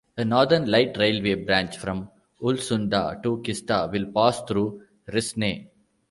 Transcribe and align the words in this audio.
A 0.17 0.25
northern 0.25 0.65
light 0.65 0.97
railway 0.97 1.35
branch 1.35 1.77
from 1.77 2.09
Ulvsunda 2.41 3.21
to 3.21 3.37
Kista 3.43 3.87
will 3.91 4.11
pass 4.11 4.41
through 4.41 4.81
Rissne. 5.07 5.67